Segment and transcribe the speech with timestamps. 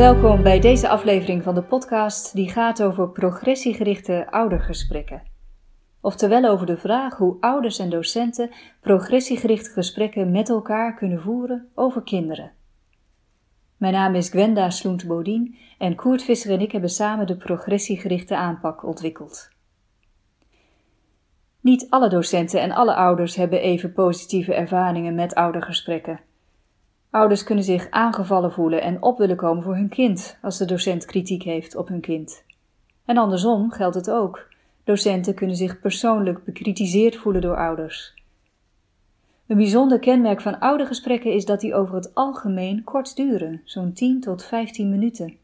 [0.00, 5.22] Welkom bij deze aflevering van de podcast die gaat over progressiegerichte oudergesprekken.
[6.00, 12.02] Oftewel over de vraag hoe ouders en docenten progressiegerichte gesprekken met elkaar kunnen voeren over
[12.02, 12.52] kinderen.
[13.76, 18.84] Mijn naam is Gwenda Sloent-Bodien en Koert Visser en ik hebben samen de progressiegerichte aanpak
[18.84, 19.48] ontwikkeld.
[21.60, 26.20] Niet alle docenten en alle ouders hebben even positieve ervaringen met oudergesprekken.
[27.10, 31.04] Ouders kunnen zich aangevallen voelen en op willen komen voor hun kind als de docent
[31.04, 32.44] kritiek heeft op hun kind.
[33.04, 34.48] En andersom geldt het ook.
[34.84, 38.14] Docenten kunnen zich persoonlijk bekritiseerd voelen door ouders.
[39.46, 44.20] Een bijzonder kenmerk van oudergesprekken is dat die over het algemeen kort duren, zo'n 10
[44.20, 45.36] tot 15 minuten.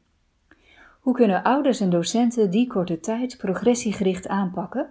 [1.01, 4.89] Hoe kunnen ouders en docenten die korte tijd progressiegericht aanpakken?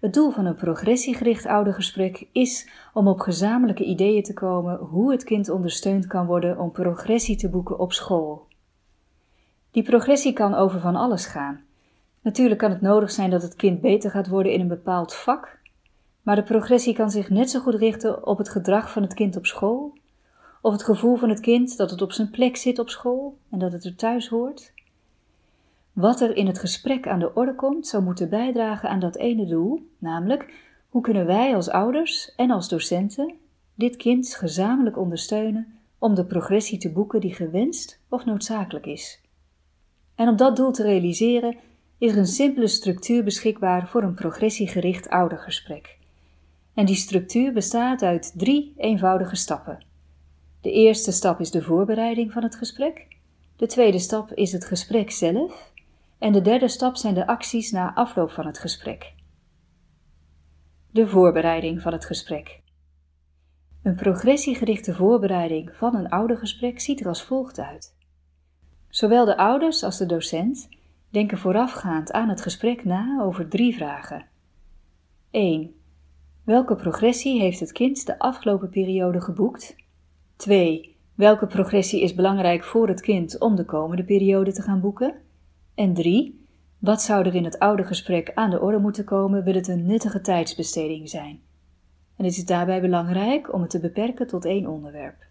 [0.00, 5.24] Het doel van een progressiegericht oudergesprek is om op gezamenlijke ideeën te komen hoe het
[5.24, 8.46] kind ondersteund kan worden om progressie te boeken op school.
[9.70, 11.60] Die progressie kan over van alles gaan.
[12.22, 15.58] Natuurlijk kan het nodig zijn dat het kind beter gaat worden in een bepaald vak,
[16.22, 19.36] maar de progressie kan zich net zo goed richten op het gedrag van het kind
[19.36, 19.98] op school,
[20.60, 23.58] of het gevoel van het kind dat het op zijn plek zit op school en
[23.58, 24.72] dat het er thuis hoort,
[25.92, 29.46] wat er in het gesprek aan de orde komt, zou moeten bijdragen aan dat ene
[29.46, 30.52] doel, namelijk
[30.88, 33.34] hoe kunnen wij als ouders en als docenten
[33.74, 39.20] dit kind gezamenlijk ondersteunen om de progressie te boeken die gewenst of noodzakelijk is.
[40.14, 41.56] En om dat doel te realiseren
[41.98, 45.98] is er een simpele structuur beschikbaar voor een progressiegericht oudergesprek.
[46.74, 49.84] En die structuur bestaat uit drie eenvoudige stappen.
[50.60, 53.06] De eerste stap is de voorbereiding van het gesprek.
[53.56, 55.69] De tweede stap is het gesprek zelf.
[56.20, 59.14] En de derde stap zijn de acties na afloop van het gesprek.
[60.90, 62.60] De voorbereiding van het gesprek.
[63.82, 67.96] Een progressiegerichte voorbereiding van een oudergesprek ziet er als volgt uit.
[68.88, 70.68] Zowel de ouders als de docent
[71.08, 74.26] denken voorafgaand aan het gesprek na over drie vragen.
[75.30, 75.74] 1.
[76.44, 79.76] Welke progressie heeft het kind de afgelopen periode geboekt?
[80.36, 80.96] 2.
[81.14, 85.28] Welke progressie is belangrijk voor het kind om de komende periode te gaan boeken?
[85.80, 86.44] En drie,
[86.78, 89.86] wat zou er in het oude gesprek aan de orde moeten komen, wil het een
[89.86, 91.40] nuttige tijdsbesteding zijn?
[92.16, 95.26] En het is daarbij belangrijk om het te beperken tot één onderwerp.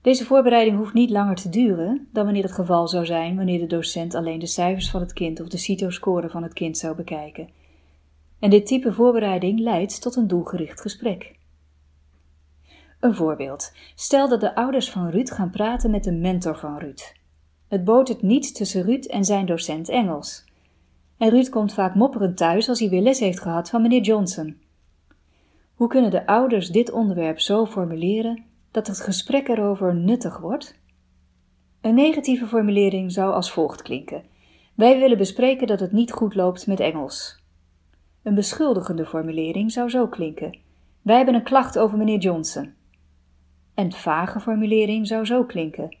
[0.00, 3.66] Deze voorbereiding hoeft niet langer te duren dan wanneer het geval zou zijn wanneer de
[3.66, 7.48] docent alleen de cijfers van het kind of de CITO-score van het kind zou bekijken.
[8.38, 11.34] En dit type voorbereiding leidt tot een doelgericht gesprek.
[13.00, 13.72] Een voorbeeld.
[13.94, 17.18] Stel dat de ouders van Ruud gaan praten met de mentor van Ruud.
[17.70, 20.44] Het botert niet tussen Ruud en zijn docent Engels.
[21.18, 24.60] En Ruud komt vaak mopperend thuis als hij weer les heeft gehad van meneer Johnson.
[25.74, 30.78] Hoe kunnen de ouders dit onderwerp zo formuleren dat het gesprek erover nuttig wordt?
[31.80, 34.24] Een negatieve formulering zou als volgt klinken:
[34.74, 37.42] Wij willen bespreken dat het niet goed loopt met Engels.
[38.22, 40.58] Een beschuldigende formulering zou zo klinken:
[41.02, 42.74] Wij hebben een klacht over meneer Johnson.
[43.74, 45.98] Een vage formulering zou zo klinken: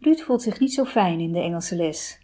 [0.00, 2.18] Ruud voelt zich niet zo fijn in de Engelse les.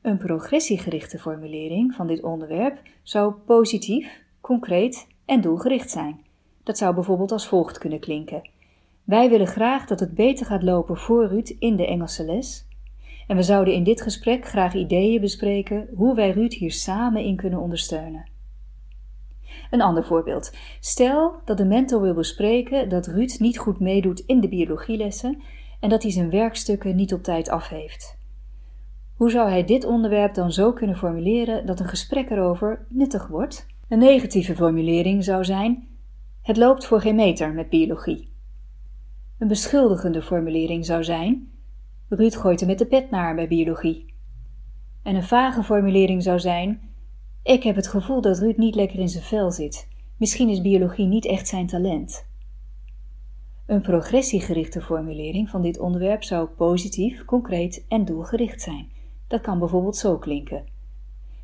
[0.00, 6.20] Een progressiegerichte formulering van dit onderwerp zou positief, concreet en doelgericht zijn.
[6.62, 8.48] Dat zou bijvoorbeeld als volgt kunnen klinken:
[9.04, 12.66] Wij willen graag dat het beter gaat lopen voor Ruud in de Engelse les.
[13.26, 17.36] En we zouden in dit gesprek graag ideeën bespreken hoe wij Ruud hier samen in
[17.36, 18.30] kunnen ondersteunen.
[19.70, 20.52] Een ander voorbeeld.
[20.80, 25.42] Stel dat de mentor wil bespreken dat Ruud niet goed meedoet in de biologielessen
[25.82, 28.18] en dat hij zijn werkstukken niet op tijd af heeft.
[29.16, 33.66] Hoe zou hij dit onderwerp dan zo kunnen formuleren dat een gesprek erover nuttig wordt?
[33.88, 35.88] Een negatieve formulering zou zijn:
[36.42, 38.32] Het loopt voor geen meter met biologie.
[39.38, 41.52] Een beschuldigende formulering zou zijn:
[42.08, 44.14] Ruud gooit er met de pet naar bij biologie.
[45.02, 46.80] En een vage formulering zou zijn:
[47.42, 49.88] Ik heb het gevoel dat Ruud niet lekker in zijn vel zit.
[50.18, 52.30] Misschien is biologie niet echt zijn talent.
[53.66, 58.88] Een progressiegerichte formulering van dit onderwerp zou positief, concreet en doelgericht zijn.
[59.28, 60.64] Dat kan bijvoorbeeld zo klinken.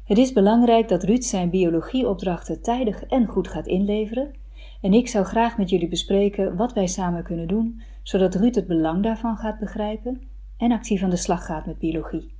[0.05, 4.35] Het is belangrijk dat Ruud zijn biologieopdrachten tijdig en goed gaat inleveren
[4.81, 8.67] en ik zou graag met jullie bespreken wat wij samen kunnen doen, zodat Ruud het
[8.67, 10.23] belang daarvan gaat begrijpen
[10.57, 12.38] en actief aan de slag gaat met biologie.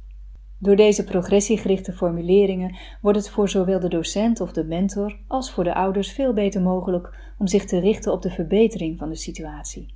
[0.61, 5.65] Door deze progressiegerichte formuleringen wordt het voor zowel de docent of de mentor als voor
[5.65, 9.95] de ouders veel beter mogelijk om zich te richten op de verbetering van de situatie,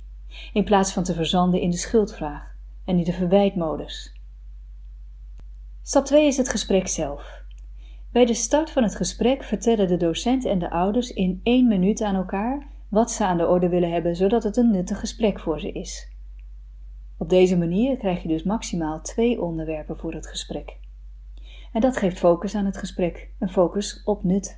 [0.53, 2.55] in plaats van te verzanden in de schuldvraag
[2.85, 4.21] en in de verwijtmodus.
[5.81, 7.41] Stap 2 is het gesprek zelf.
[8.11, 12.01] Bij de start van het gesprek vertellen de docent en de ouders in één minuut
[12.01, 15.59] aan elkaar wat ze aan de orde willen hebben, zodat het een nuttig gesprek voor
[15.59, 16.12] ze is.
[17.23, 20.77] Op deze manier krijg je dus maximaal twee onderwerpen voor het gesprek.
[21.73, 24.57] En dat geeft focus aan het gesprek, een focus op nut.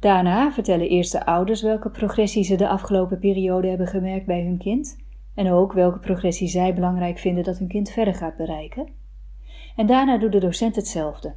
[0.00, 4.58] Daarna vertellen eerst de ouders welke progressie ze de afgelopen periode hebben gemerkt bij hun
[4.58, 4.96] kind
[5.34, 8.88] en ook welke progressie zij belangrijk vinden dat hun kind verder gaat bereiken.
[9.76, 11.34] En daarna doet de docent hetzelfde.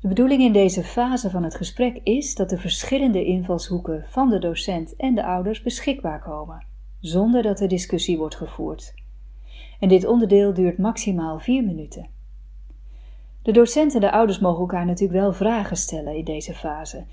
[0.00, 4.38] De bedoeling in deze fase van het gesprek is dat de verschillende invalshoeken van de
[4.38, 6.70] docent en de ouders beschikbaar komen,
[7.02, 8.94] zonder dat er discussie wordt gevoerd.
[9.80, 12.08] En dit onderdeel duurt maximaal vier minuten.
[13.42, 17.04] De docent en de ouders mogen elkaar natuurlijk wel vragen stellen in deze fase.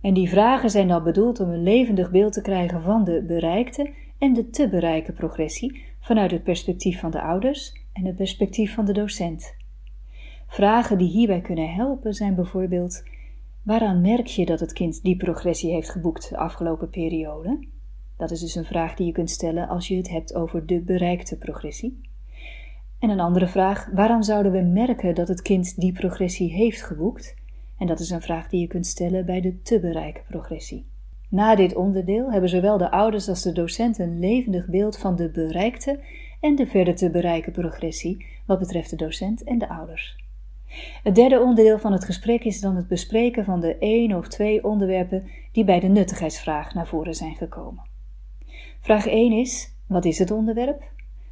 [0.00, 3.92] En die vragen zijn dan bedoeld om een levendig beeld te krijgen van de bereikte
[4.18, 8.84] en de te bereiken progressie vanuit het perspectief van de ouders en het perspectief van
[8.84, 9.54] de docent.
[10.46, 13.02] Vragen die hierbij kunnen helpen zijn bijvoorbeeld:
[13.62, 17.58] waaraan merk je dat het kind die progressie heeft geboekt de afgelopen periode?
[18.20, 20.80] Dat is dus een vraag die je kunt stellen als je het hebt over de
[20.80, 22.00] bereikte progressie.
[22.98, 27.34] En een andere vraag: waaraan zouden we merken dat het kind die progressie heeft geboekt?
[27.78, 30.86] En dat is een vraag die je kunt stellen bij de te bereiken progressie.
[31.28, 35.30] Na dit onderdeel hebben zowel de ouders als de docent een levendig beeld van de
[35.30, 36.00] bereikte
[36.40, 40.16] en de verder te bereiken progressie wat betreft de docent en de ouders.
[41.02, 44.64] Het derde onderdeel van het gesprek is dan het bespreken van de één of twee
[44.64, 47.89] onderwerpen die bij de nuttigheidsvraag naar voren zijn gekomen.
[48.90, 50.82] Vraag 1 is: wat is het onderwerp?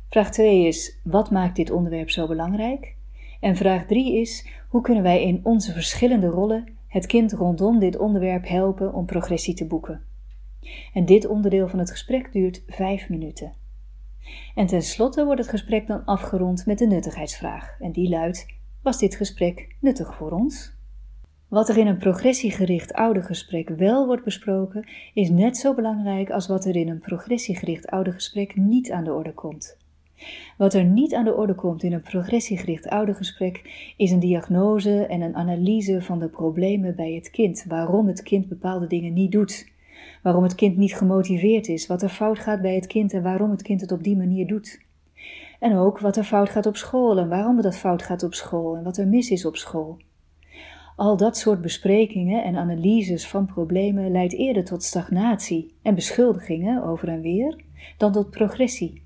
[0.08, 2.94] Vraag 2 is: wat maakt dit onderwerp zo belangrijk?
[3.40, 7.96] En vraag 3 is: hoe kunnen wij in onze verschillende rollen het kind rondom dit
[7.96, 10.02] onderwerp helpen om progressie te boeken?
[10.92, 13.52] En dit onderdeel van het gesprek duurt 5 minuten.
[14.54, 17.76] En tenslotte wordt het gesprek dan afgerond met de nuttigheidsvraag.
[17.80, 18.46] En die luidt:
[18.82, 20.77] Was dit gesprek nuttig voor ons?
[21.48, 26.64] Wat er in een progressiegericht oudergesprek wel wordt besproken, is net zo belangrijk als wat
[26.64, 29.76] er in een progressiegericht oudergesprek niet aan de orde komt.
[30.56, 33.62] Wat er niet aan de orde komt in een progressiegericht oudergesprek
[33.96, 38.48] is een diagnose en een analyse van de problemen bij het kind, waarom het kind
[38.48, 39.72] bepaalde dingen niet doet,
[40.22, 43.50] waarom het kind niet gemotiveerd is, wat er fout gaat bij het kind en waarom
[43.50, 44.80] het kind het op die manier doet.
[45.60, 48.76] En ook wat er fout gaat op school en waarom dat fout gaat op school
[48.76, 49.98] en wat er mis is op school.
[50.98, 57.08] Al dat soort besprekingen en analyses van problemen leidt eerder tot stagnatie en beschuldigingen over
[57.08, 57.60] en weer
[57.96, 59.02] dan tot progressie.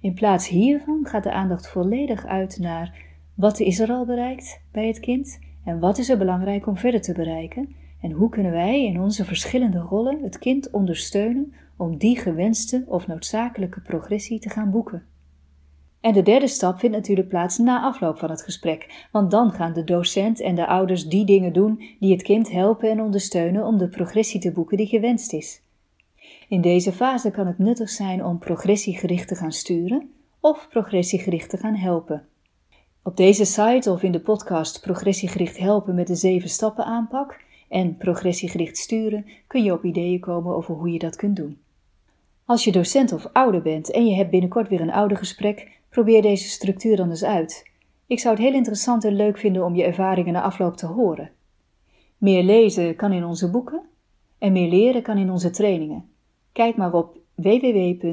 [0.00, 3.02] In plaats hiervan gaat de aandacht volledig uit naar
[3.34, 7.00] wat is er al bereikt bij het kind en wat is er belangrijk om verder
[7.00, 12.18] te bereiken en hoe kunnen wij in onze verschillende rollen het kind ondersteunen om die
[12.18, 15.04] gewenste of noodzakelijke progressie te gaan boeken.
[16.00, 19.72] En de derde stap vindt natuurlijk plaats na afloop van het gesprek, want dan gaan
[19.72, 23.78] de docent en de ouders die dingen doen die het kind helpen en ondersteunen om
[23.78, 25.62] de progressie te boeken die gewenst is.
[26.48, 30.10] In deze fase kan het nuttig zijn om progressiegericht te gaan sturen
[30.40, 32.26] of progressiegericht te gaan helpen.
[33.02, 37.96] Op deze site of in de podcast Progressiegericht helpen met de zeven stappen aanpak en
[37.96, 41.58] progressiegericht sturen kun je op ideeën komen over hoe je dat kunt doen.
[42.44, 46.48] Als je docent of ouder bent en je hebt binnenkort weer een oudergesprek, probeer deze
[46.48, 47.70] structuur dan eens uit.
[48.06, 51.30] Ik zou het heel interessant en leuk vinden om je ervaringen na afloop te horen.
[52.18, 53.82] Meer lezen kan in onze boeken
[54.38, 56.08] en meer leren kan in onze trainingen.
[56.52, 58.10] Kijk maar op www.cpw.nu.